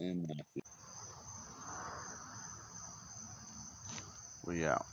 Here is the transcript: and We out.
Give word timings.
and 0.00 0.30
We 4.46 4.66
out. 4.66 4.90